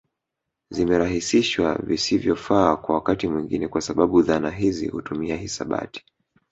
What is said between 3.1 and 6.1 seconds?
mwingine kwa sababu dhana hizi hutumia hisabati